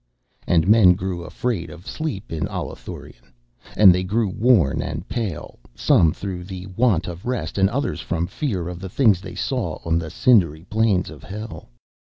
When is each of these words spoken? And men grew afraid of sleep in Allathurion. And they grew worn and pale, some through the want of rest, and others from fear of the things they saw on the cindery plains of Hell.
And 0.47 0.67
men 0.67 0.95
grew 0.95 1.23
afraid 1.23 1.69
of 1.69 1.85
sleep 1.85 2.31
in 2.31 2.47
Allathurion. 2.47 3.31
And 3.77 3.93
they 3.93 4.01
grew 4.03 4.29
worn 4.29 4.81
and 4.81 5.07
pale, 5.07 5.59
some 5.75 6.11
through 6.11 6.45
the 6.45 6.65
want 6.65 7.07
of 7.07 7.27
rest, 7.27 7.59
and 7.59 7.69
others 7.69 8.01
from 8.01 8.25
fear 8.25 8.67
of 8.67 8.79
the 8.79 8.89
things 8.89 9.21
they 9.21 9.35
saw 9.35 9.77
on 9.85 9.99
the 9.99 10.09
cindery 10.09 10.63
plains 10.63 11.11
of 11.11 11.21
Hell. 11.21 11.69